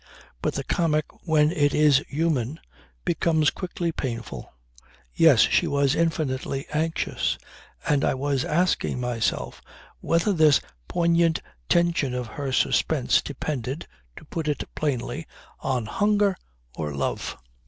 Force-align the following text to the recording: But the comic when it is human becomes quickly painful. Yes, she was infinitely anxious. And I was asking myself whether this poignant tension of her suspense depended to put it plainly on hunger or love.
But 0.41 0.55
the 0.55 0.63
comic 0.63 1.05
when 1.27 1.51
it 1.51 1.75
is 1.75 2.03
human 2.07 2.59
becomes 3.05 3.51
quickly 3.51 3.91
painful. 3.91 4.51
Yes, 5.13 5.41
she 5.41 5.67
was 5.67 5.93
infinitely 5.93 6.65
anxious. 6.73 7.37
And 7.87 8.03
I 8.03 8.15
was 8.15 8.43
asking 8.43 8.99
myself 8.99 9.61
whether 9.99 10.33
this 10.33 10.59
poignant 10.87 11.39
tension 11.69 12.15
of 12.15 12.25
her 12.25 12.51
suspense 12.51 13.21
depended 13.21 13.85
to 14.17 14.25
put 14.25 14.47
it 14.47 14.63
plainly 14.73 15.27
on 15.59 15.85
hunger 15.85 16.35
or 16.75 16.95
love. 16.95 17.37